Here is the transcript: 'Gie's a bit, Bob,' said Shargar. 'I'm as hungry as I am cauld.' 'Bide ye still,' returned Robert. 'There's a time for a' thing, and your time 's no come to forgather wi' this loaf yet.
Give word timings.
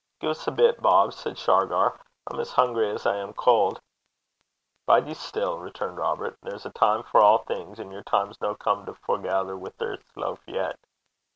'Gie's 0.19 0.47
a 0.47 0.51
bit, 0.51 0.81
Bob,' 0.81 1.13
said 1.13 1.37
Shargar. 1.37 1.99
'I'm 2.25 2.39
as 2.39 2.53
hungry 2.53 2.89
as 2.89 3.05
I 3.05 3.17
am 3.17 3.33
cauld.' 3.33 3.79
'Bide 4.87 5.07
ye 5.09 5.13
still,' 5.13 5.59
returned 5.59 5.99
Robert. 5.99 6.39
'There's 6.41 6.65
a 6.65 6.71
time 6.71 7.03
for 7.03 7.21
a' 7.21 7.37
thing, 7.45 7.79
and 7.79 7.91
your 7.93 8.01
time 8.01 8.31
's 8.33 8.41
no 8.41 8.55
come 8.55 8.83
to 8.87 8.95
forgather 8.95 9.55
wi' 9.55 9.69
this 9.77 10.01
loaf 10.15 10.39
yet. 10.47 10.79